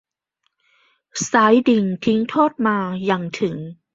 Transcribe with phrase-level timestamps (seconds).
[1.29, 3.55] สายดิ่งทิ้งทอดมา หยั่งถึง